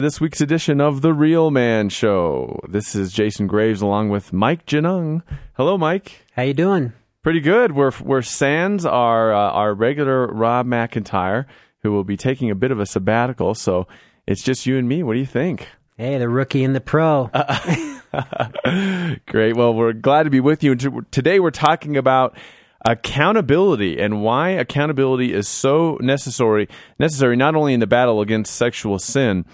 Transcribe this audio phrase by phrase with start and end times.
[0.00, 2.58] This week's edition of The Real Man Show.
[2.68, 5.22] This is Jason Graves along with Mike Genung.
[5.52, 6.26] Hello, Mike.
[6.32, 6.92] How you doing?
[7.22, 7.76] Pretty good.
[7.76, 11.46] We're, we're sans our, uh, our regular Rob McIntyre,
[11.84, 13.54] who will be taking a bit of a sabbatical.
[13.54, 13.86] So
[14.26, 15.04] it's just you and me.
[15.04, 15.68] What do you think?
[15.96, 17.30] Hey, the rookie and the pro.
[19.28, 19.54] Great.
[19.54, 20.74] Well, we're glad to be with you.
[21.12, 22.36] Today we're talking about
[22.84, 26.68] accountability and why accountability is so necessary
[26.98, 29.44] necessary not only in the battle against sexual sin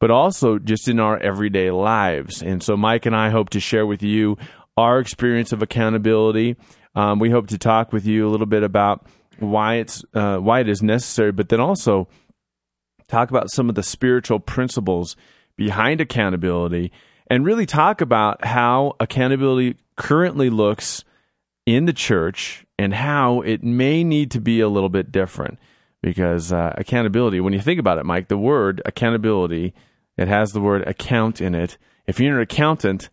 [0.00, 2.42] but also just in our everyday lives.
[2.42, 4.36] And so, Mike and I hope to share with you
[4.76, 6.56] our experience of accountability.
[6.94, 9.06] Um, we hope to talk with you a little bit about
[9.38, 12.08] why it's uh, why it is necessary, but then also
[13.08, 15.16] talk about some of the spiritual principles
[15.56, 16.90] behind accountability,
[17.28, 21.04] and really talk about how accountability currently looks
[21.66, 25.58] in the church and how it may need to be a little bit different.
[26.02, 29.74] Because uh, accountability, when you think about it, Mike, the word accountability
[30.20, 31.78] it has the word account in it.
[32.06, 33.08] If you're an accountant,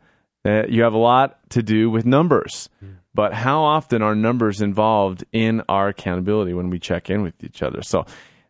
[0.46, 2.70] uh, you have a lot to do with numbers.
[3.14, 7.64] But how often are numbers involved in our accountability when we check in with each
[7.64, 7.82] other?
[7.82, 8.06] So,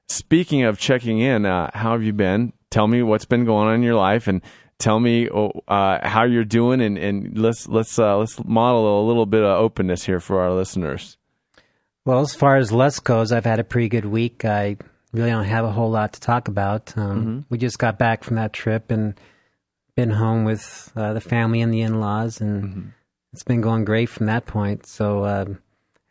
[0.10, 2.52] speaking of checking in, uh, how have you been?
[2.70, 4.42] Tell me what's been going on in your life, and
[4.78, 9.08] tell me oh, uh, how you're doing, and, and let's let's uh, let's model a
[9.08, 11.18] little bit of openness here for our listeners.
[12.04, 14.44] Well, as far as Les goes, I've had a pretty good week.
[14.44, 14.78] I
[15.14, 16.94] really don't have a whole lot to talk about.
[16.98, 17.40] Um, mm-hmm.
[17.50, 19.20] We just got back from that trip and
[19.96, 22.88] been home with uh, the family and the in-laws, and mm-hmm.
[23.34, 24.86] it's been going great from that point.
[24.86, 25.46] So, uh,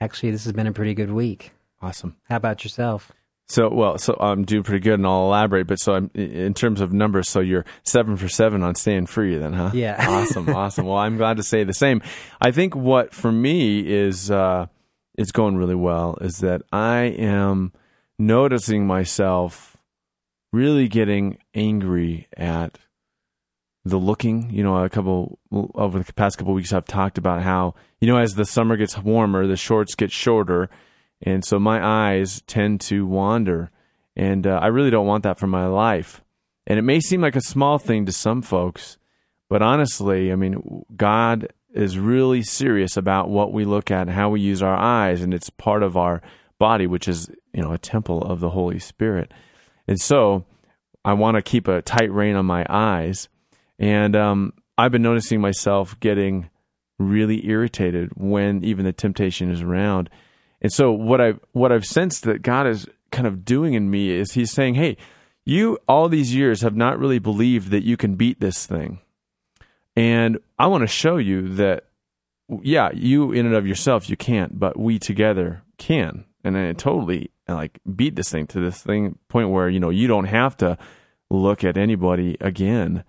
[0.01, 1.53] actually, this has been a pretty good week.
[1.81, 2.17] Awesome.
[2.29, 3.13] How about yourself?
[3.49, 5.69] So well, so I'm doing pretty good, and I'll elaborate.
[5.69, 7.29] But so I'm in terms of numbers.
[7.29, 9.71] So you're seven for seven on staying free, then, huh?
[9.73, 9.97] Yeah.
[10.09, 10.87] awesome, awesome.
[10.87, 12.03] Well, I'm glad to say the same.
[12.41, 14.67] I think what for me is uh,
[15.17, 17.73] is going really well is that I am
[18.19, 19.77] noticing myself
[20.53, 22.79] really getting angry at
[23.85, 24.51] the looking.
[24.51, 28.19] You know, a couple over the past couple weeks, I've talked about how you know
[28.19, 30.69] as the summer gets warmer, the shorts get shorter,
[31.23, 33.71] and so my eyes tend to wander,
[34.15, 36.23] and uh, I really don't want that for my life.
[36.67, 38.99] And it may seem like a small thing to some folks,
[39.49, 44.31] but honestly, I mean, God is really serious about what we look at and how
[44.31, 46.23] we use our eyes, and it's part of our
[46.59, 49.33] body, which is you know a temple of the Holy Spirit.
[49.89, 50.45] And so
[51.05, 53.29] I want to keep a tight rein on my eyes,
[53.79, 56.51] and um, I've been noticing myself getting
[56.99, 60.11] really irritated when even the temptation is around.
[60.61, 64.11] And so what I've what I've sensed that God is kind of doing in me
[64.11, 64.97] is He's saying, "Hey,
[65.45, 69.01] you all these years have not really believed that you can beat this thing,
[69.95, 71.85] and I want to show you that."
[72.63, 76.79] Yeah, you in and of yourself you can't, but we together can and then it
[76.79, 80.57] totally like beat this thing to this thing point where you know you don't have
[80.59, 80.79] to
[81.29, 83.03] look at anybody again.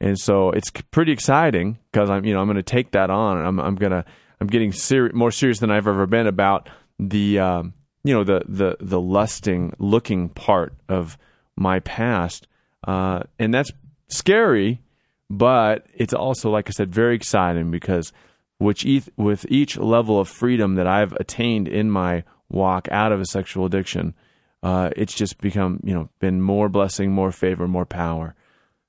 [0.00, 3.38] And so it's pretty exciting because i'm you know i'm going to take that on
[3.38, 4.04] and i'm i'm going to
[4.40, 6.68] i'm getting ser- more serious than i've ever been about
[6.98, 11.18] the um, you know the the the lusting looking part of
[11.56, 12.46] my past.
[12.86, 13.72] Uh, and that's
[14.08, 14.82] scary
[15.30, 18.12] but it's also like i said very exciting because
[18.58, 23.20] which each, with each level of freedom that i've attained in my walk out of
[23.20, 24.14] a sexual addiction,
[24.62, 28.34] uh, it's just become you know been more blessing, more favor, more power.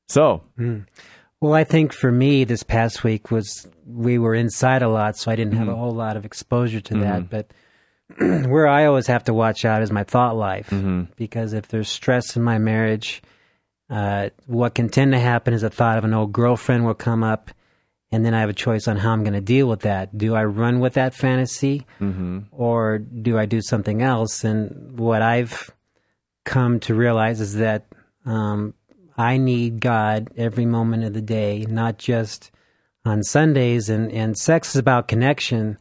[0.08, 0.86] So, mm.
[1.42, 5.32] well, I think for me this past week was we were inside a lot, so
[5.32, 5.76] I didn't have mm-hmm.
[5.76, 7.02] a whole lot of exposure to mm-hmm.
[7.02, 7.30] that.
[7.30, 7.52] But
[8.50, 11.04] where I always have to watch out is my thought life mm-hmm.
[11.16, 13.22] because if there's stress in my marriage,
[13.90, 17.24] uh, what can tend to happen is a thought of an old girlfriend will come
[17.24, 17.52] up
[18.16, 20.18] and then I have a choice on how I'm going to deal with that.
[20.18, 22.40] Do I run with that fantasy, mm-hmm.
[22.50, 24.46] or do I do something else?
[24.46, 25.70] And what I've
[26.46, 27.88] come to realize is that
[28.25, 28.74] um,
[29.18, 32.52] I need God every moment of the day, not just
[33.04, 33.90] on Sundays.
[33.90, 35.78] And and sex is about connection.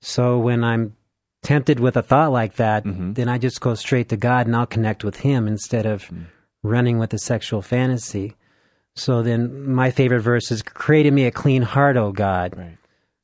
[0.00, 0.96] So when I'm
[1.42, 3.12] tempted with a thought like that, mm-hmm.
[3.12, 6.22] then I just go straight to God and I'll connect with Him instead of mm-hmm.
[6.62, 8.36] running with a sexual fantasy.
[8.98, 12.54] So then my favorite verse is created me a clean heart, O God.
[12.56, 12.78] Right.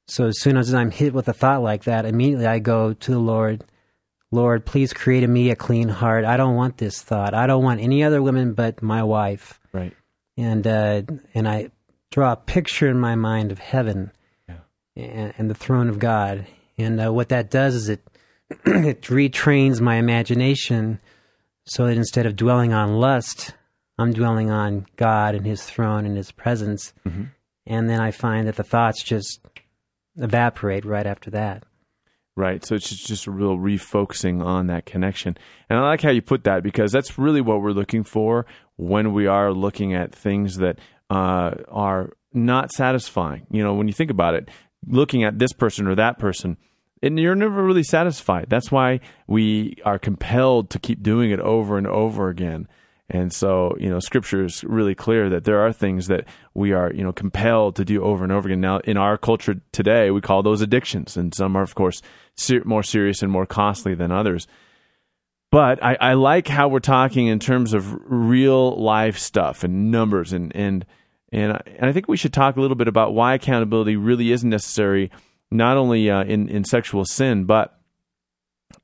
[0.07, 3.11] So as soon as I'm hit with a thought like that, immediately I go to
[3.11, 3.65] the Lord,
[4.31, 6.25] Lord, please create in me a clean heart.
[6.25, 7.35] I don't want this thought.
[7.35, 9.61] I don't want any other woman but my wife.
[9.73, 9.95] Right.
[10.37, 11.03] And uh,
[11.35, 11.71] and I
[12.11, 14.13] draw a picture in my mind of heaven
[14.49, 14.57] yeah.
[14.97, 16.47] and, and, the throne of God.
[16.77, 18.07] And uh, what that does is it
[18.67, 21.01] it retrains my imagination
[21.67, 23.55] so that instead of dwelling on lust,
[23.99, 26.93] I'm dwelling on God and His throne and His presence.
[27.07, 27.25] Mm-hmm.
[27.67, 29.41] And then I find that the thoughts just
[30.17, 31.65] evaporate right after that.
[32.37, 32.65] Right.
[32.65, 35.37] So it's just a real refocusing on that connection.
[35.71, 38.45] And I like how you put that because that's really what we're looking for
[38.77, 40.81] when we are looking at things that
[41.11, 43.47] uh, are not satisfying.
[43.53, 44.49] You know, when you think about it,
[44.85, 46.57] looking at this person or that person,
[47.03, 48.47] and you're never really satisfied.
[48.49, 52.67] That's why we are compelled to keep doing it over and over again.
[53.11, 56.25] And so, you know, scripture is really clear that there are things that
[56.55, 58.63] we are, you know, compelled to do over and over again.
[58.63, 62.01] Now, in our culture today, we call those addictions, and some are, of course,
[62.37, 64.47] ser- more serious and more costly than others.
[65.51, 70.33] But I, I like how we're talking in terms of real life stuff and numbers,
[70.33, 70.87] and and
[71.31, 74.33] and I, and I think we should talk a little bit about why accountability really
[74.33, 75.13] is necessary,
[75.51, 77.79] not only uh, in in sexual sin, but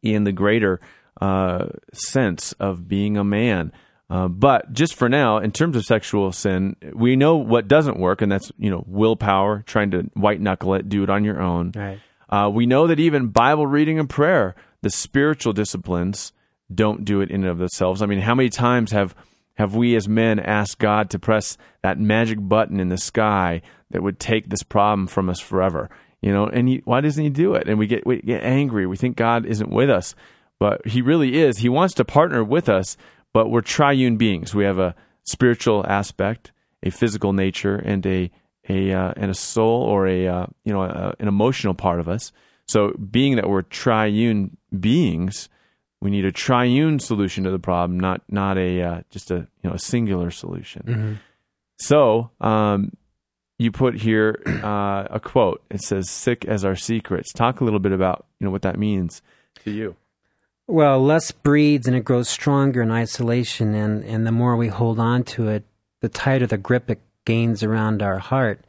[0.02, 0.78] in the greater
[1.20, 3.72] uh, sense of being a man.
[4.10, 8.20] Uh, but just for now, in terms of sexual sin, we know what doesn't work,
[8.20, 11.72] and that's you know willpower, trying to white knuckle it, do it on your own.
[11.76, 12.00] Right.
[12.28, 16.32] Uh, we know that even Bible reading and prayer, the spiritual disciplines,
[16.72, 18.02] don't do it in and of themselves.
[18.02, 19.14] I mean, how many times have
[19.54, 24.02] have we as men asked God to press that magic button in the sky that
[24.02, 25.88] would take this problem from us forever?
[26.20, 27.68] You know, and he, why doesn't He do it?
[27.68, 28.86] And we get we get angry.
[28.86, 30.16] We think God isn't with us,
[30.58, 31.58] but He really is.
[31.58, 32.96] He wants to partner with us
[33.32, 34.54] but we're triune beings.
[34.54, 34.94] We have a
[35.24, 38.30] spiritual aspect, a physical nature, and a
[38.68, 42.08] a uh, and a soul or a uh, you know a, an emotional part of
[42.08, 42.32] us.
[42.66, 45.48] So, being that we're triune beings,
[46.00, 49.70] we need a triune solution to the problem, not not a uh, just a you
[49.70, 50.82] know a singular solution.
[50.82, 51.12] Mm-hmm.
[51.78, 52.92] So, um,
[53.58, 55.62] you put here uh, a quote.
[55.70, 58.78] It says, "Sick as our secrets." Talk a little bit about you know what that
[58.78, 59.22] means
[59.64, 59.96] to you.
[60.70, 65.00] Well, lust breeds and it grows stronger in isolation, and, and the more we hold
[65.00, 65.64] on to it,
[66.00, 68.64] the tighter the grip it gains around our heart.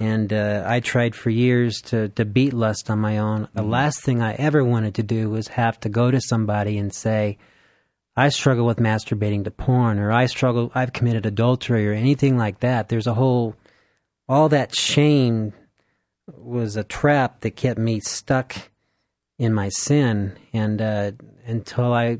[0.00, 3.46] And uh, I tried for years to, to beat lust on my own.
[3.54, 3.70] The mm-hmm.
[3.70, 7.38] last thing I ever wanted to do was have to go to somebody and say,
[8.16, 12.58] I struggle with masturbating to porn, or I struggle, I've committed adultery, or anything like
[12.60, 12.88] that.
[12.88, 13.54] There's a whole,
[14.28, 15.52] all that shame
[16.36, 18.71] was a trap that kept me stuck
[19.38, 21.12] in my sin, and uh,
[21.46, 22.18] until I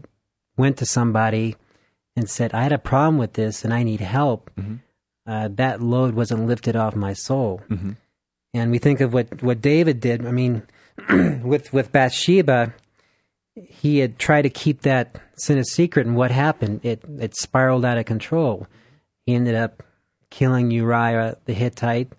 [0.56, 1.56] went to somebody
[2.16, 4.76] and said I had a problem with this and I need help, mm-hmm.
[5.26, 7.62] uh, that load wasn't lifted off my soul.
[7.68, 7.92] Mm-hmm.
[8.54, 10.26] And we think of what what David did.
[10.26, 10.62] I mean,
[11.42, 12.74] with with Bathsheba,
[13.54, 16.80] he had tried to keep that sin a secret, and what happened?
[16.82, 18.66] It it spiraled out of control.
[19.24, 19.82] He ended up
[20.30, 22.12] killing Uriah the Hittite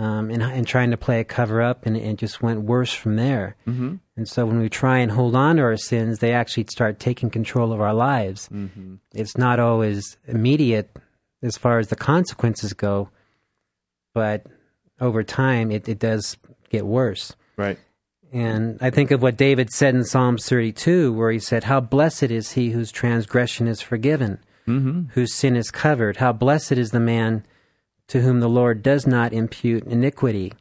[0.00, 3.16] um, and, and trying to play a cover up, and it just went worse from
[3.16, 3.54] there.
[3.68, 3.96] Mm-hmm.
[4.16, 7.28] And so when we try and hold on to our sins, they actually start taking
[7.28, 8.48] control of our lives.
[8.50, 8.94] Mm-hmm.
[9.12, 10.96] It's not always immediate
[11.42, 13.10] as far as the consequences go,
[14.14, 14.46] but
[15.02, 16.38] over time, it, it does
[16.70, 17.36] get worse.
[17.58, 17.78] Right.
[18.32, 22.30] And I think of what David said in Psalms 32, where he said, How blessed
[22.30, 25.10] is he whose transgression is forgiven, mm-hmm.
[25.12, 26.16] whose sin is covered.
[26.16, 27.44] How blessed is the man
[28.10, 30.52] to whom the Lord does not impute iniquity,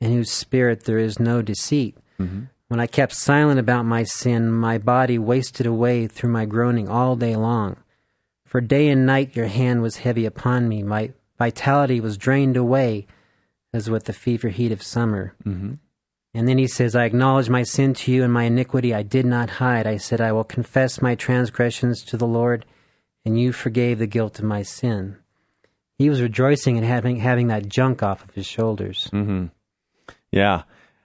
[0.00, 1.96] in whose spirit there is no deceit.
[2.20, 2.44] Mm-hmm.
[2.68, 7.16] When I kept silent about my sin, my body wasted away through my groaning all
[7.16, 7.76] day long.
[8.44, 10.84] For day and night your hand was heavy upon me.
[10.84, 13.08] My vitality was drained away
[13.72, 15.34] as with the fever heat of summer.
[15.44, 15.74] Mm-hmm.
[16.34, 19.26] And then he says, I acknowledge my sin to you and my iniquity I did
[19.26, 19.88] not hide.
[19.88, 22.64] I said, I will confess my transgressions to the Lord,
[23.24, 25.16] and you forgave the guilt of my sin
[26.02, 29.08] he was rejoicing in having having that junk off of his shoulders.
[29.12, 29.46] Mm-hmm.
[30.30, 30.62] Yeah.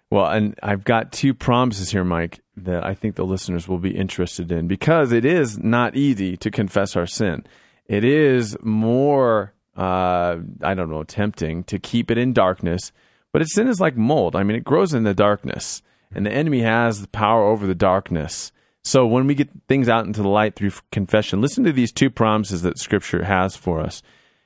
[0.10, 3.96] Well, and I've got two promises here, Mike, that I think the listeners will be
[3.96, 7.46] interested in because it is not easy to confess our sin.
[7.86, 12.92] It is more, uh, I don't know, tempting to keep it in darkness,
[13.34, 14.36] but its sin is like mold.
[14.36, 15.82] I mean, it grows in the darkness,
[16.14, 18.54] and the enemy has the power over the darkness.
[18.84, 22.10] So when we get things out into the light through confession, listen to these two
[22.10, 24.02] promises that Scripture has for us.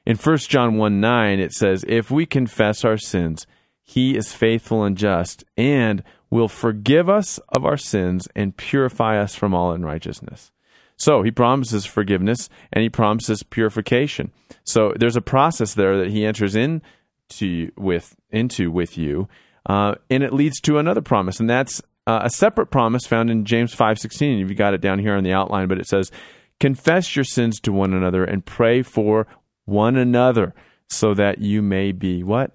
[0.05, 3.45] In 1 John 1 9, it says, If we confess our sins,
[3.83, 9.35] he is faithful and just and will forgive us of our sins and purify us
[9.35, 10.51] from all unrighteousness.
[10.95, 14.31] So he promises forgiveness and he promises purification.
[14.63, 19.27] So there's a process there that he enters into with into with you,
[19.65, 23.45] uh, and it leads to another promise, and that's uh, a separate promise found in
[23.45, 24.37] James five sixteen.
[24.37, 26.11] You've got it down here on the outline, but it says,
[26.59, 29.27] "Confess your sins to one another and pray for
[29.65, 30.53] one another
[30.89, 32.51] so that you may be what?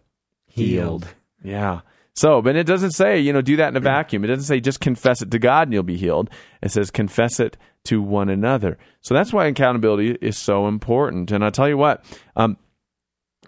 [0.46, 1.06] Healed.
[1.42, 1.80] Yeah.
[2.14, 4.24] So, but it doesn't say, you know, do that in a vacuum.
[4.24, 6.30] It doesn't say just confess it to God and you'll be healed.
[6.62, 8.78] It says confess it to one another.
[9.02, 11.30] So that's why accountability is so important.
[11.30, 12.56] And I'll tell you what, um,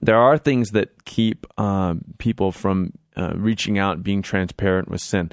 [0.02, 5.00] there are things that keep um, people from uh, reaching out and being transparent with
[5.00, 5.32] sin.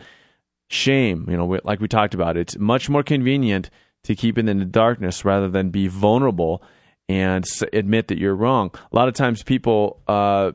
[0.70, 3.70] Shame, you know, like we talked about, it's much more convenient
[4.05, 6.63] to keep it in the darkness rather than be vulnerable
[7.07, 8.71] and admit that you're wrong.
[8.91, 10.51] A lot of times people uh,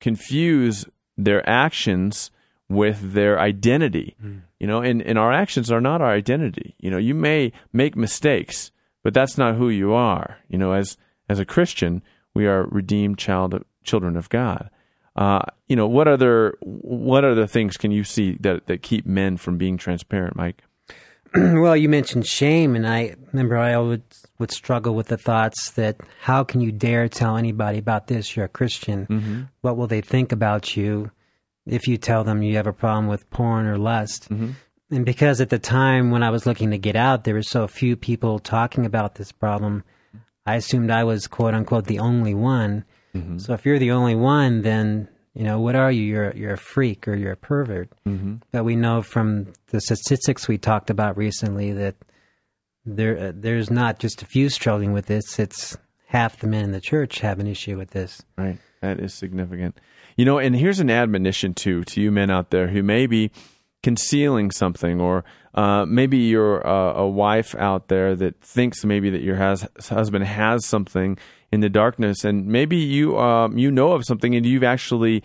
[0.00, 0.86] confuse
[1.16, 2.30] their actions
[2.68, 4.16] with their identity.
[4.58, 6.74] You know, and, and our actions are not our identity.
[6.78, 8.70] You know, you may make mistakes,
[9.02, 10.38] but that's not who you are.
[10.48, 10.96] You know, as
[11.28, 12.02] as a Christian,
[12.34, 14.70] we are redeemed child children of God.
[15.16, 19.36] Uh, you know, what other what other things can you see that that keep men
[19.36, 20.62] from being transparent, Mike?
[21.34, 24.00] well, you mentioned shame, and I remember I always
[24.38, 28.34] would struggle with the thoughts that how can you dare tell anybody about this?
[28.34, 29.06] You're a Christian.
[29.06, 29.42] Mm-hmm.
[29.60, 31.10] What will they think about you
[31.66, 34.28] if you tell them you have a problem with porn or lust?
[34.30, 34.50] Mm-hmm.
[34.90, 37.68] And because at the time when I was looking to get out, there were so
[37.68, 39.84] few people talking about this problem,
[40.46, 42.84] I assumed I was quote unquote the only one.
[43.14, 43.38] Mm-hmm.
[43.38, 46.02] So if you're the only one, then you know what are you?
[46.02, 47.90] You're you're a freak or you're a pervert.
[48.06, 48.36] Mm-hmm.
[48.52, 51.96] But we know from the statistics we talked about recently that
[52.84, 56.72] there uh, there's not just a few struggling with this; it's half the men in
[56.72, 58.22] the church have an issue with this.
[58.36, 58.58] Right.
[58.80, 59.78] That is significant.
[60.16, 63.30] You know, and here's an admonition too to you men out there who may be
[63.82, 69.22] concealing something, or uh, maybe you're a, a wife out there that thinks maybe that
[69.22, 71.16] your has, husband has something
[71.52, 75.22] in the darkness, and maybe you um, you know of something, and you've actually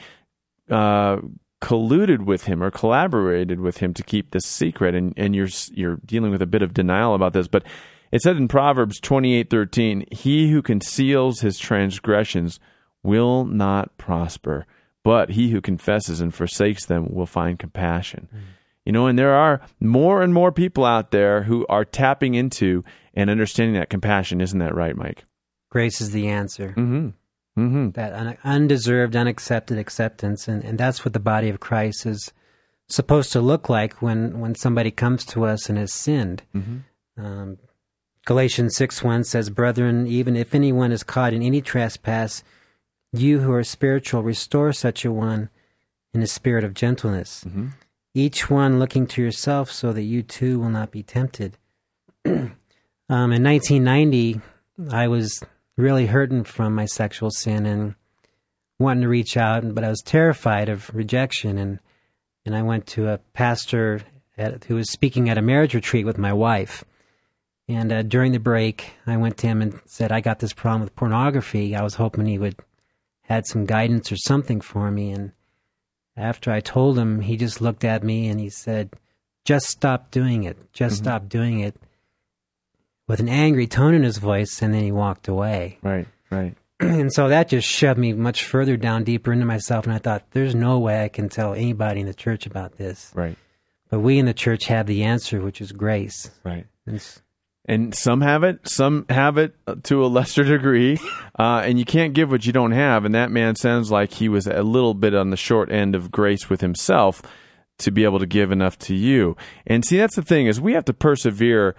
[0.70, 1.18] uh,
[1.62, 5.98] colluded with him or collaborated with him to keep this secret, and, and you're you're
[6.06, 7.64] dealing with a bit of denial about this, but.
[8.12, 12.60] It said in Proverbs twenty eight thirteen, He who conceals his transgressions
[13.04, 14.66] will not prosper,
[15.04, 18.30] but he who confesses and forsakes them will find compassion.
[18.34, 18.40] Mm.
[18.86, 22.86] You know, and there are more and more people out there who are tapping into
[23.16, 24.40] and understanding that compassion.
[24.40, 25.26] Isn't that right, Mike?
[25.70, 26.70] Grace is the answer.
[26.70, 27.10] Mm-hmm.
[27.58, 27.92] Mm-hmm.
[27.92, 32.34] That un- undeserved, unaccepted acceptance, and, and that's what the body of Christ is
[32.88, 36.44] supposed to look like when, when somebody comes to us and has sinned.
[36.54, 37.26] Mm-hmm.
[37.26, 37.58] Um,
[38.26, 42.44] Galatians 6 1 says, Brethren, even if anyone is caught in any trespass,
[43.14, 45.50] you who are spiritual, restore such a one
[46.14, 47.44] in a spirit of gentleness.
[47.48, 47.68] Mm-hmm.
[48.14, 51.58] Each one looking to yourself so that you too will not be tempted.
[52.26, 52.56] um,
[53.10, 54.42] in 1990,
[54.90, 55.44] I was
[55.78, 57.96] really hurting from my sexual sin and
[58.80, 61.58] wanting to reach out, but I was terrified of rejection.
[61.58, 61.80] And,
[62.46, 64.02] and I went to a pastor
[64.38, 66.84] at, who was speaking at a marriage retreat with my wife.
[67.68, 70.82] And uh, during the break, I went to him and said, I got this problem
[70.82, 71.76] with pornography.
[71.76, 72.56] I was hoping he would
[73.24, 75.10] had some guidance or something for me.
[75.10, 75.32] And
[76.16, 78.92] after I told him, he just looked at me and he said,
[79.46, 80.58] just stop doing it.
[80.74, 81.06] Just mm-hmm.
[81.06, 81.76] stop doing it
[83.08, 84.62] with an angry tone in his voice.
[84.62, 85.80] And then he walked away.
[85.84, 86.56] Right, right.
[86.80, 89.86] and so that just shoved me much further down deeper into myself.
[89.86, 93.12] And I thought, there's no way I can tell anybody in the church about this.
[93.16, 93.38] Right.
[93.90, 96.32] But we in the church have the answer, which is grace.
[96.44, 96.66] Right.
[96.88, 97.22] It's,
[97.68, 101.00] and some have it, some have it to a lesser degree,
[101.40, 103.06] uh, and you can't give what you don't have.
[103.06, 106.12] And that man sounds like he was a little bit on the short end of
[106.12, 107.22] grace with himself
[107.80, 109.36] to be able to give enough to you.
[109.66, 111.76] And see, that's the thing is we have to persevere,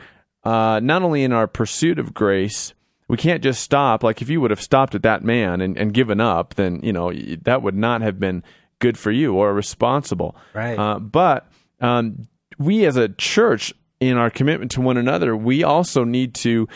[0.47, 2.73] uh, not only in our pursuit of grace.
[3.09, 4.03] We can't just stop.
[4.03, 6.93] Like if you would have stopped at that man and, and given up, then you
[6.93, 7.13] know
[7.43, 8.43] that would not have been
[8.79, 10.37] good for you or responsible.
[10.55, 10.79] Right.
[10.79, 11.49] Uh, but
[11.81, 12.27] um,
[12.59, 16.69] we as a church in our commitment to one another, we also need to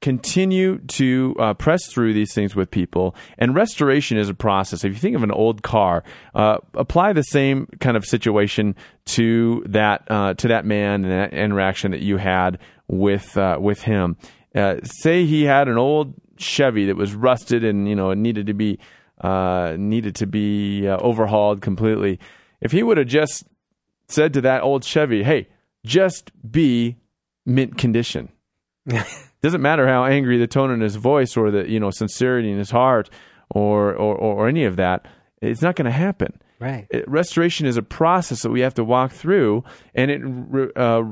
[0.00, 3.16] continue to uh, press through these things with people.
[3.36, 4.84] And restoration is a process.
[4.84, 8.76] If you think of an old car, uh, apply the same kind of situation
[9.06, 13.82] to that uh, to that man and that interaction that you had with uh, with
[13.82, 14.16] him.
[14.54, 18.54] Uh, say he had an old Chevy that was rusted and you know needed to
[18.54, 18.78] be
[19.20, 22.20] uh, needed to be overhauled completely.
[22.60, 23.44] If he would have just
[24.06, 25.48] said to that old Chevy, "Hey,"
[25.84, 26.96] just be
[27.44, 28.28] mint condition.
[29.42, 32.58] Doesn't matter how angry the tone in his voice or the you know sincerity in
[32.58, 33.10] his heart
[33.50, 35.06] or or, or any of that.
[35.40, 36.40] It's not going to happen.
[36.58, 36.86] Right.
[36.90, 39.64] It, restoration is a process that we have to walk through,
[39.94, 41.04] and it uh,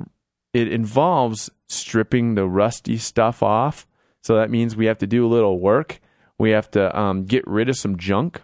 [0.52, 3.86] it involves stripping the rusty stuff off.
[4.22, 6.00] So that means we have to do a little work.
[6.38, 8.42] We have to um, get rid of some junk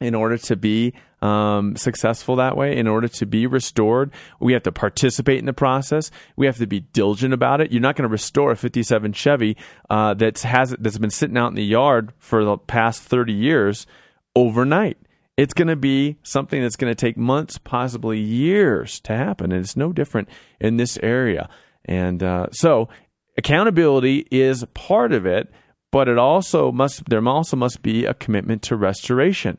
[0.00, 4.62] in order to be um, successful that way, in order to be restored, we have
[4.64, 6.10] to participate in the process.
[6.36, 7.72] We have to be diligent about it.
[7.72, 9.56] You're not going to restore a 57 Chevy
[9.88, 13.86] uh, that's has that's been sitting out in the yard for the past 30 years
[14.34, 14.98] overnight.
[15.36, 19.60] It's going to be something that's going to take months, possibly years, to happen, and
[19.60, 20.28] it's no different
[20.60, 21.48] in this area.
[21.84, 22.88] And uh, so,
[23.36, 25.52] accountability is part of it,
[25.92, 29.58] but it also must there also must be a commitment to restoration.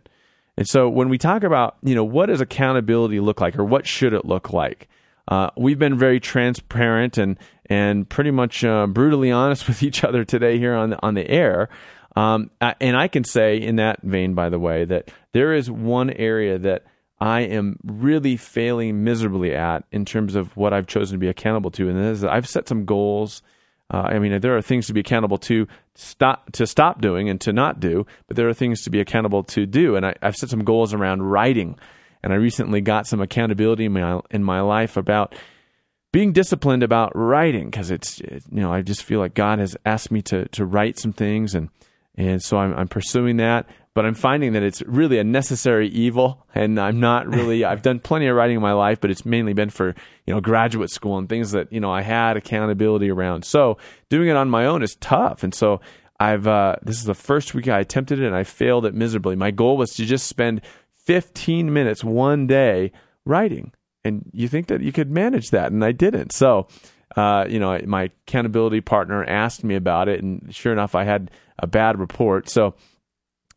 [0.57, 3.85] And so when we talk about, you know, what does accountability look like or what
[3.85, 4.89] should it look like?
[5.27, 7.37] uh, we've been very transparent and
[7.69, 11.29] and pretty much uh, brutally honest with each other today here on the, on the
[11.29, 11.69] air.
[12.15, 12.49] Um,
[12.81, 16.57] and I can say in that vein, by the way, that there is one area
[16.57, 16.85] that
[17.19, 21.69] I am really failing miserably at in terms of what I've chosen to be accountable
[21.71, 23.43] to, and that is that I've set some goals.
[23.89, 27.39] Uh, I mean, there are things to be accountable to stop to stop doing and
[27.41, 29.95] to not do, but there are things to be accountable to do.
[29.95, 31.77] And I, have set some goals around writing,
[32.21, 35.35] and I recently got some accountability in my in my life about
[36.11, 40.11] being disciplined about writing because it's you know I just feel like God has asked
[40.11, 41.55] me to to write some things.
[41.55, 41.69] And
[42.15, 43.67] and so I'm, I'm pursuing that
[43.97, 47.65] but I'm finding that it's really a necessary evil, and I'm not really.
[47.65, 49.95] I've done plenty of writing in my life, but it's mainly been for
[50.27, 53.43] you know graduate school and things that you know I had accountability around.
[53.43, 55.81] So doing it on my own is tough, and so
[56.19, 56.45] I've.
[56.45, 59.35] Uh, this is the first week I attempted it, and I failed it miserably.
[59.35, 60.61] My goal was to just spend
[61.05, 62.91] 15 minutes one day
[63.25, 63.71] writing,
[64.03, 66.33] and you think that you could manage that, and I didn't.
[66.33, 66.67] So.
[67.15, 71.31] Uh, you know, my accountability partner asked me about it, and sure enough, I had
[71.57, 72.47] a bad report.
[72.47, 72.75] So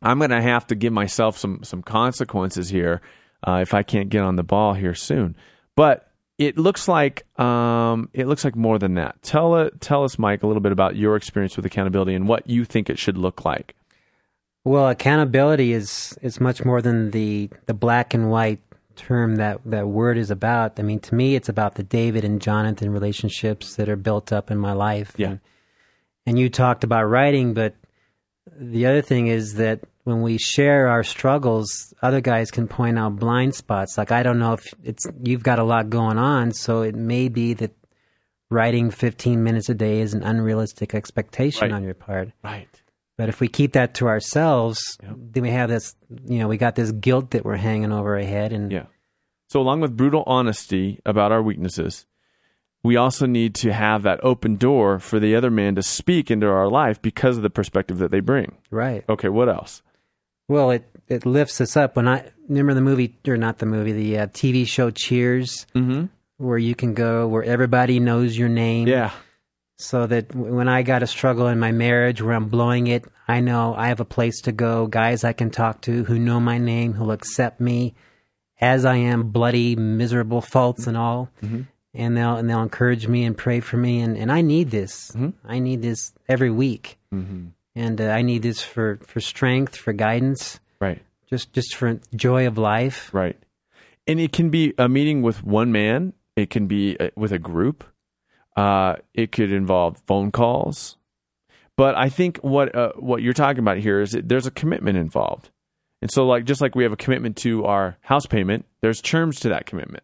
[0.01, 3.01] I'm going to have to give myself some some consequences here
[3.47, 5.35] uh, if I can't get on the ball here soon.
[5.75, 9.21] But it looks like um, it looks like more than that.
[9.21, 12.49] Tell uh, tell us, Mike, a little bit about your experience with accountability and what
[12.49, 13.75] you think it should look like.
[14.63, 18.59] Well, accountability is is much more than the the black and white
[18.95, 20.79] term that that word is about.
[20.79, 24.51] I mean, to me, it's about the David and Jonathan relationships that are built up
[24.51, 25.13] in my life.
[25.17, 25.27] Yeah.
[25.27, 25.39] And,
[26.25, 27.75] and you talked about writing, but
[28.55, 33.17] the other thing is that when we share our struggles, other guys can point out
[33.17, 33.97] blind spots.
[33.97, 37.29] Like I don't know if it's you've got a lot going on, so it may
[37.29, 37.75] be that
[38.49, 41.71] writing 15 minutes a day is an unrealistic expectation right.
[41.71, 42.31] on your part.
[42.43, 42.67] Right.
[43.17, 45.13] But if we keep that to ourselves, yep.
[45.15, 48.23] then we have this, you know, we got this guilt that we're hanging over our
[48.23, 48.85] head and Yeah.
[49.47, 52.05] So along with brutal honesty about our weaknesses,
[52.83, 56.47] we also need to have that open door for the other man to speak into
[56.47, 58.55] our life because of the perspective that they bring.
[58.71, 59.03] Right.
[59.09, 59.83] Okay, what else?
[60.51, 61.95] Well, it it lifts us up.
[61.95, 66.07] When I remember the movie or not the movie, the uh, TV show Cheers, mm-hmm.
[66.37, 68.89] where you can go where everybody knows your name.
[68.89, 69.11] Yeah.
[69.77, 73.05] So that w- when I got a struggle in my marriage where I'm blowing it,
[73.29, 76.41] I know I have a place to go, guys I can talk to who know
[76.41, 77.95] my name, who'll accept me
[78.59, 81.29] as I am, bloody, miserable, faults and all.
[81.41, 81.61] Mm-hmm.
[81.93, 85.11] And they'll and they'll encourage me and pray for me, and, and I need this.
[85.11, 85.29] Mm-hmm.
[85.45, 86.97] I need this every week
[87.75, 91.01] and uh, I need this for for strength, for guidance, Right.
[91.29, 93.13] just just for joy of life.
[93.13, 93.37] Right.
[94.07, 96.13] And it can be a meeting with one man.
[96.35, 97.83] It can be uh, with a group.
[98.55, 100.97] Uh, it could involve phone calls.
[101.77, 105.49] But I think what uh, what you're talking about here is there's a commitment involved.
[106.01, 109.39] And so, like just like we have a commitment to our house payment, there's terms
[109.41, 110.03] to that commitment.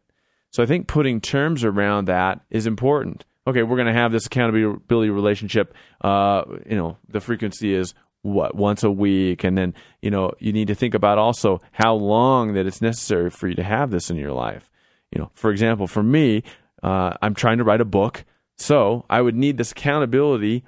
[0.51, 3.25] So I think putting terms around that is important.
[3.47, 5.73] Okay, we're going to have this accountability relationship.
[6.01, 10.51] Uh, you know, the frequency is what once a week, and then you know you
[10.51, 14.09] need to think about also how long that it's necessary for you to have this
[14.09, 14.69] in your life.
[15.13, 16.43] You know, for example, for me,
[16.83, 18.25] uh, I'm trying to write a book,
[18.57, 20.65] so I would need this accountability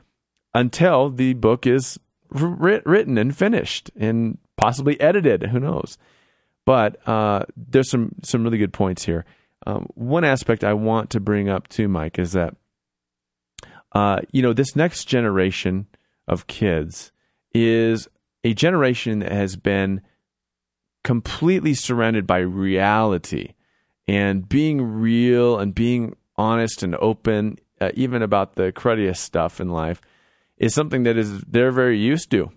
[0.53, 5.43] until the book is writ- written and finished and possibly edited.
[5.43, 5.97] Who knows?
[6.65, 9.25] But uh, there's some some really good points here.
[9.67, 12.55] Um, one aspect I want to bring up too, Mike, is that
[13.93, 15.87] uh, you know this next generation
[16.27, 17.11] of kids
[17.53, 18.07] is
[18.43, 20.01] a generation that has been
[21.03, 23.53] completely surrounded by reality
[24.07, 29.69] and being real and being honest and open, uh, even about the cruddiest stuff in
[29.69, 30.01] life,
[30.57, 32.51] is something that is they're very used to.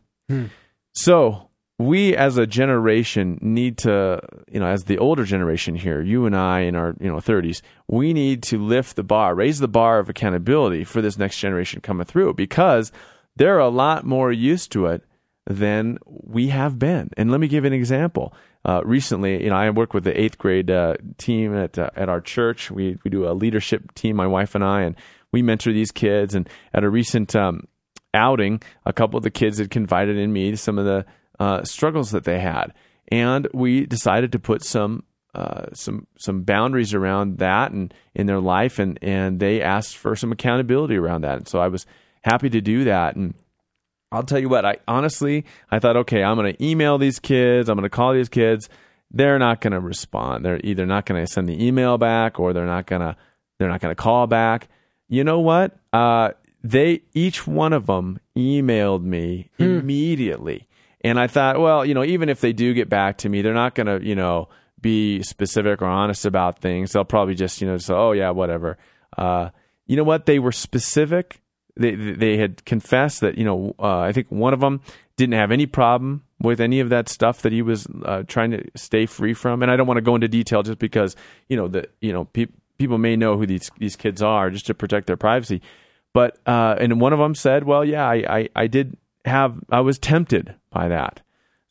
[0.94, 6.26] So we as a generation need to, you know, as the older generation here, you
[6.26, 9.68] and I in our, you know, 30s, we need to lift the bar, raise the
[9.68, 12.92] bar of accountability for this next generation coming through because
[13.36, 15.02] they're a lot more used to it
[15.46, 17.10] than we have been.
[17.16, 18.34] And let me give an example.
[18.64, 22.08] Uh, recently, you know, I work with the eighth grade uh, team at uh, at
[22.08, 22.70] our church.
[22.70, 24.94] We we do a leadership team, my wife and I, and
[25.32, 26.36] we mentor these kids.
[26.36, 27.66] And at a recent um,
[28.14, 31.04] outing, a couple of the kids had confided in me some of the
[31.38, 32.72] uh, struggles that they had,
[33.08, 38.40] and we decided to put some uh, some some boundaries around that and in their
[38.40, 41.86] life, and and they asked for some accountability around that, and so I was
[42.22, 43.16] happy to do that.
[43.16, 43.34] And
[44.10, 47.68] I'll tell you what, I honestly I thought, okay, I'm going to email these kids,
[47.68, 48.68] I'm going to call these kids.
[49.10, 50.44] They're not going to respond.
[50.44, 53.16] They're either not going to send the email back, or they're not going to
[53.58, 54.68] they're not going to call back.
[55.08, 55.76] You know what?
[55.92, 56.30] Uh,
[56.62, 60.68] they each one of them emailed me immediately.
[61.04, 63.54] And I thought, well, you know, even if they do get back to me, they're
[63.54, 64.48] not going to, you know,
[64.82, 66.92] be specific or honest about things.
[66.92, 68.76] They'll probably just you know say, oh yeah, whatever.
[69.16, 69.50] Uh,
[69.86, 70.26] you know what?
[70.26, 71.40] They were specific.
[71.76, 74.82] They they had confessed that you know uh, I think one of them
[75.16, 78.64] didn't have any problem with any of that stuff that he was uh, trying to
[78.74, 79.62] stay free from.
[79.62, 81.16] And I don't want to go into detail just because
[81.48, 82.46] you know that you know pe-
[82.78, 85.62] people may know who these these kids are just to protect their privacy.
[86.12, 89.80] But uh, and one of them said, "Well, yeah, I, I I did have I
[89.80, 91.20] was tempted by that."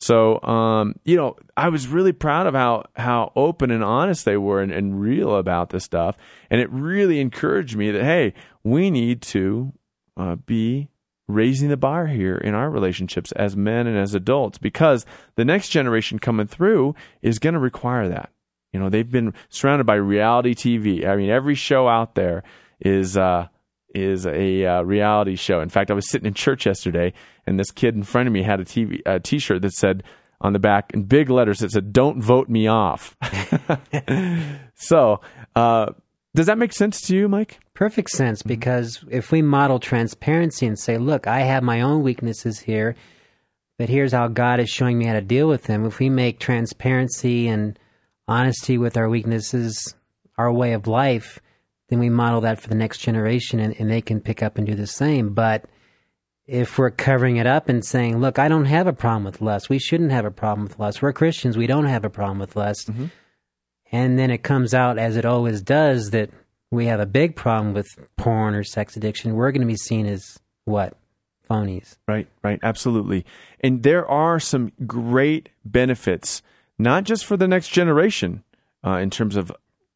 [0.02, 4.36] So, um, you know, I was really proud of how how open and honest they
[4.36, 6.16] were and, and real about this stuff,
[6.50, 8.34] and it really encouraged me that hey,
[8.64, 9.72] we need to
[10.16, 10.88] uh, be
[11.28, 15.68] raising the bar here in our relationships as men and as adults because the next
[15.68, 18.30] generation coming through is going to require that.
[18.72, 21.06] You know, they've been surrounded by reality TV.
[21.06, 22.42] I mean, every show out there
[22.80, 23.46] is uh,
[23.94, 25.60] is a uh, reality show.
[25.60, 27.12] In fact, I was sitting in church yesterday,
[27.46, 30.02] and this kid in front of me had a TV a T-shirt that said
[30.40, 33.16] on the back in big letters that said "Don't vote me off."
[34.74, 35.20] so,
[35.54, 35.92] uh,
[36.34, 37.60] does that make sense to you, Mike?
[37.74, 38.48] Perfect sense, mm-hmm.
[38.48, 42.96] because if we model transparency and say, "Look, I have my own weaknesses here."
[43.78, 45.84] But here's how God is showing me how to deal with them.
[45.84, 47.76] If we make transparency and
[48.28, 49.96] honesty with our weaknesses
[50.38, 51.40] our way of life,
[51.92, 54.66] then we model that for the next generation and, and they can pick up and
[54.66, 55.34] do the same.
[55.34, 55.66] But
[56.46, 59.68] if we're covering it up and saying, look, I don't have a problem with lust,
[59.68, 61.02] we shouldn't have a problem with lust.
[61.02, 62.90] We're Christians, we don't have a problem with lust.
[62.90, 63.06] Mm-hmm.
[63.92, 66.30] And then it comes out, as it always does, that
[66.70, 69.34] we have a big problem with porn or sex addiction.
[69.34, 70.96] We're going to be seen as what?
[71.46, 71.98] Phonies.
[72.08, 73.26] Right, right, absolutely.
[73.60, 76.40] And there are some great benefits,
[76.78, 78.44] not just for the next generation
[78.82, 79.52] uh, in terms of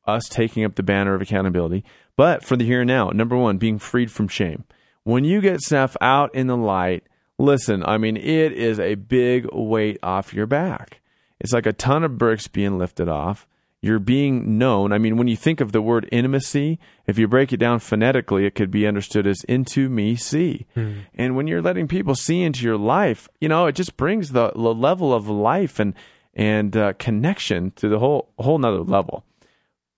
[0.06, 1.84] us taking up the banner of accountability,
[2.16, 3.10] but for the here and now.
[3.10, 4.64] Number one, being freed from shame.
[5.04, 7.04] When you get stuff out in the light,
[7.38, 11.00] listen, I mean, it is a big weight off your back.
[11.38, 13.46] It's like a ton of bricks being lifted off.
[13.82, 14.90] You're being known.
[14.90, 18.46] I mean, when you think of the word intimacy, if you break it down phonetically,
[18.46, 20.66] it could be understood as into me see.
[20.74, 21.00] Hmm.
[21.14, 24.50] And when you're letting people see into your life, you know, it just brings the,
[24.50, 25.94] the level of life and
[26.34, 29.24] and uh, connection to the whole whole nother level.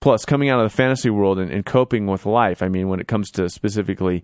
[0.01, 2.63] Plus, coming out of the fantasy world and, and, coping with life.
[2.63, 4.23] I mean, when it comes to specifically,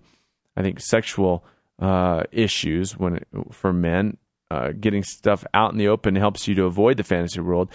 [0.56, 1.44] I think sexual
[1.78, 4.16] uh, issues, when it, for men,
[4.50, 7.70] uh, getting stuff out in the open helps you to avoid the fantasy world,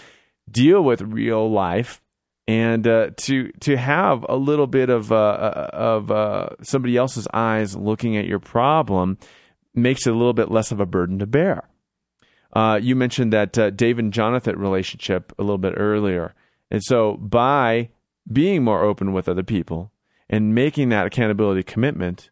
[0.50, 2.02] deal with real life,
[2.48, 7.28] and uh, to to have a little bit of uh, uh, of uh, somebody else's
[7.34, 9.18] eyes looking at your problem
[9.74, 11.70] makes it a little bit less of a burden to bear.
[12.82, 16.34] you mentioned that Dave and Jonathan relationship a little bit earlier.
[16.72, 17.90] And so by
[18.32, 19.92] being more open with other people
[20.30, 22.30] and making that accountability commitment,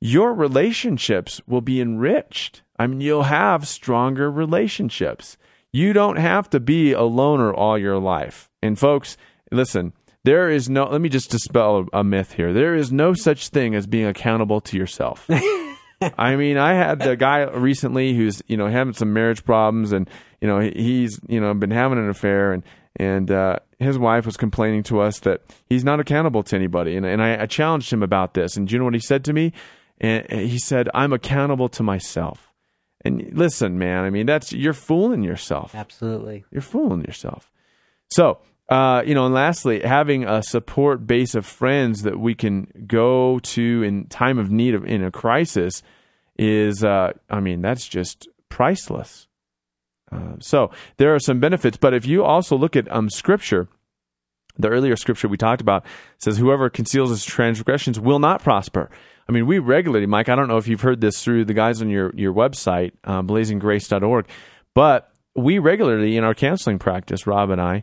[0.00, 2.62] your relationships will be enriched.
[2.78, 5.36] I mean, you'll have stronger relationships.
[5.72, 8.50] You don't have to be a loner all your life.
[8.62, 9.16] And folks,
[9.52, 9.92] listen,
[10.24, 12.52] there is no, let me just dispel a, myth here.
[12.52, 15.28] There is no such thing as being accountable to yourself.
[16.18, 20.10] I mean, I had a guy recently who's, you know, having some marriage problems and,
[20.40, 22.64] you know, he's, you know, been having an affair and,
[22.96, 26.96] and uh, his wife was complaining to us that he's not accountable to anybody.
[26.96, 28.56] And, and I, I, challenged him about this.
[28.56, 29.52] And do you know what he said to me?
[30.00, 32.52] And he said, "I'm accountable to myself."
[33.04, 35.74] And listen, man, I mean, that's you're fooling yourself.
[35.74, 37.50] Absolutely, you're fooling yourself.
[38.10, 42.66] So, uh, you know, and lastly, having a support base of friends that we can
[42.86, 45.82] go to in time of need of in a crisis
[46.38, 49.28] is, uh, I mean, that's just priceless.
[50.12, 53.68] Uh, so there are some benefits, but if you also look at um, Scripture,
[54.58, 55.84] the earlier Scripture we talked about
[56.18, 58.90] says, "Whoever conceals his transgressions will not prosper."
[59.28, 60.28] I mean, we regularly, Mike.
[60.28, 63.22] I don't know if you've heard this through the guys on your your website, uh,
[63.22, 64.26] blazinggrace.org,
[64.74, 67.82] but we regularly in our counseling practice, Rob and I,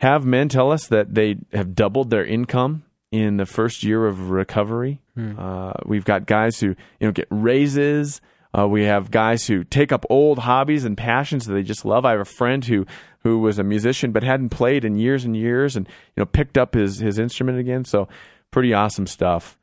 [0.00, 4.30] have men tell us that they have doubled their income in the first year of
[4.30, 5.00] recovery.
[5.14, 5.38] Hmm.
[5.38, 8.20] Uh, we've got guys who you know get raises.
[8.58, 12.04] Uh, we have guys who take up old hobbies and passions that they just love.
[12.04, 12.86] I have a friend who
[13.20, 16.58] who was a musician but hadn't played in years and years, and you know picked
[16.58, 17.84] up his his instrument again.
[17.84, 18.08] So
[18.50, 19.56] pretty awesome stuff.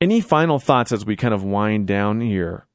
[0.00, 2.66] Any final thoughts as we kind of wind down here?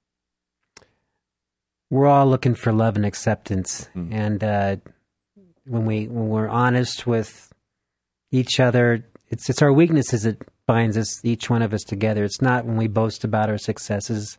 [1.89, 4.13] We're all looking for love and acceptance, mm.
[4.13, 4.75] and uh,
[5.65, 7.51] when we when we're honest with
[8.31, 12.23] each other, it's it's our weaknesses that binds us each one of us together.
[12.23, 14.37] It's not when we boast about our successes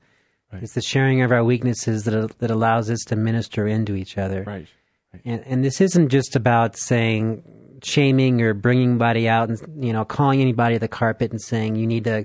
[0.53, 0.63] Right.
[0.63, 4.45] It's the sharing of our weaknesses that that allows us to minister into each other.
[4.47, 4.69] Right.
[5.13, 5.23] right.
[5.25, 7.43] And and this isn't just about saying
[7.83, 11.87] shaming or bringing anybody out and you know calling anybody the carpet and saying you
[11.87, 12.25] need to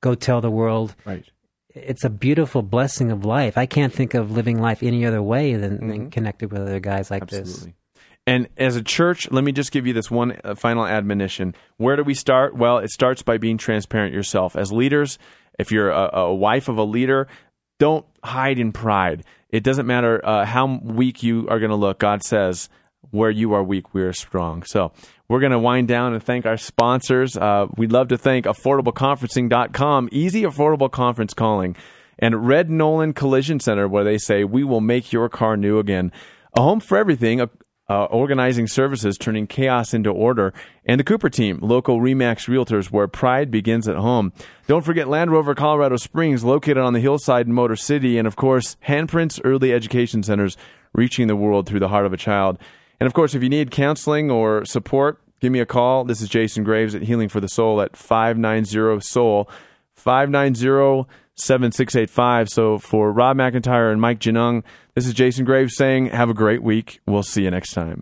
[0.00, 0.94] go tell the world.
[1.04, 1.24] Right.
[1.70, 3.58] It's a beautiful blessing of life.
[3.58, 5.88] I can't think of living life any other way than, mm-hmm.
[5.88, 7.40] than connected with other guys like this.
[7.40, 7.72] Absolutely.
[7.72, 7.78] this.
[8.26, 11.54] And as a church, let me just give you this one uh, final admonition.
[11.76, 12.56] Where do we start?
[12.56, 14.56] Well, it starts by being transparent yourself.
[14.56, 15.18] As leaders,
[15.58, 17.26] if you're a, a wife of a leader,
[17.78, 19.24] don't hide in pride.
[19.50, 21.98] It doesn't matter uh, how weak you are going to look.
[21.98, 22.68] God says,
[23.10, 24.62] where you are weak, we are strong.
[24.64, 24.92] So
[25.28, 27.36] we're going to wind down and thank our sponsors.
[27.36, 31.76] Uh, we'd love to thank affordableconferencing.com, easy affordable conference calling,
[32.18, 36.12] and Red Noland Collision Center, where they say, we will make your car new again.
[36.54, 37.40] A home for everything,
[37.88, 40.54] uh, organizing services, turning chaos into order,
[40.86, 44.32] and the Cooper team, local Remax realtors, where pride begins at home.
[44.66, 48.36] Don't forget Land Rover Colorado Springs, located on the hillside in Motor City, and of
[48.36, 50.56] course, Handprints Early Education Centers,
[50.94, 52.58] reaching the world through the heart of a child.
[53.00, 56.04] And of course, if you need counseling or support, give me a call.
[56.04, 59.50] This is Jason Graves at Healing for the Soul at 590 Soul,
[59.94, 62.48] 590 7685.
[62.48, 64.62] So for Rob McIntyre and Mike Genung,
[64.94, 67.00] this is Jason Graves saying, have a great week.
[67.06, 67.92] We'll see you next time.